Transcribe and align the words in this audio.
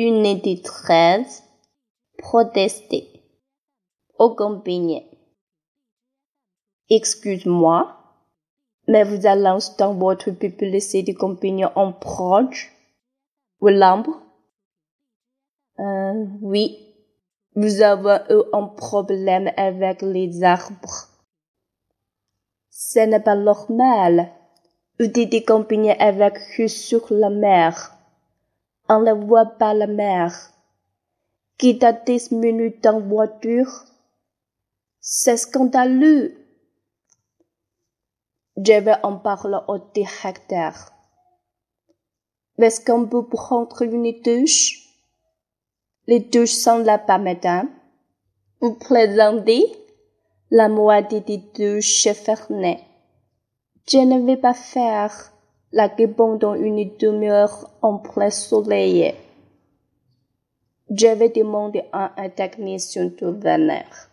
Unité 0.00 0.62
13. 0.62 1.42
Protester. 2.18 3.20
Au 4.16 4.32
campigné. 4.32 5.10
Excuse-moi, 6.88 7.96
mais 8.86 9.02
vous 9.02 9.26
à 9.26 9.34
l'instant 9.34 9.94
votre 9.94 10.30
publicité 10.30 11.12
de 11.12 11.18
compagnon 11.18 11.72
en 11.74 11.92
proche 11.92 12.72
ou 13.60 13.66
l'ambre? 13.66 14.22
Euh, 15.80 16.26
oui, 16.42 16.78
vous 17.56 17.82
avez 17.82 18.22
eu 18.32 18.42
un 18.52 18.68
problème 18.68 19.50
avec 19.56 20.02
les 20.02 20.44
arbres. 20.44 21.08
Ce 22.70 23.00
n'est 23.00 23.18
pas 23.18 23.34
normal. 23.34 24.30
Vous 25.00 25.08
dites 25.08 25.44
compagnie 25.44 25.90
avec 25.90 26.38
eux 26.60 26.68
sur 26.68 27.04
la 27.10 27.30
mer. 27.30 27.97
On 28.88 29.00
ne 29.00 29.12
voit 29.12 29.58
pas 29.58 29.74
la 29.74 29.86
mer. 29.86 30.34
Quitte 31.58 31.84
à 31.84 31.92
10 31.92 32.32
minutes 32.32 32.86
en 32.86 33.00
voiture? 33.00 33.84
C'est 35.00 35.36
scandaleux. 35.36 36.34
Je 38.56 38.80
vais 38.80 38.96
en 39.02 39.18
parler 39.18 39.58
au 39.68 39.78
directeur. 39.94 40.92
Est-ce 42.58 42.84
qu'on 42.84 43.06
peut 43.06 43.26
prendre 43.26 43.82
une 43.82 44.10
douche? 44.22 44.88
Les 46.06 46.20
douches 46.20 46.54
sont 46.54 46.78
là-bas, 46.78 47.18
madame. 47.18 47.68
Vous 48.60 48.74
plaisantez? 48.74 49.64
La 50.50 50.68
moitié 50.70 51.20
des 51.20 51.38
douches 51.54 52.06
est 52.06 52.14
fermée. 52.14 52.80
Je 53.86 53.98
ne 53.98 54.24
vais 54.24 54.38
pas 54.38 54.54
faire 54.54 55.32
la 55.72 55.88
pendant 55.88 56.54
une 56.54 56.90
demi-heure 56.98 57.70
en 57.82 57.98
plein 57.98 58.30
soleil. 58.30 59.14
Je 60.90 61.14
vais 61.14 61.28
demander 61.28 61.84
à 61.92 62.12
un 62.20 62.30
technicien 62.30 63.06
de 63.06 63.26
venir. 63.26 64.07